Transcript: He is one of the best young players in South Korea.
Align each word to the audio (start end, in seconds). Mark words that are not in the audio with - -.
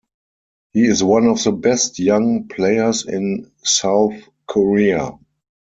He 0.73 0.87
is 0.87 1.03
one 1.03 1.27
of 1.27 1.43
the 1.43 1.51
best 1.51 1.99
young 1.99 2.47
players 2.47 3.05
in 3.05 3.51
South 3.63 4.13
Korea. 4.47 5.19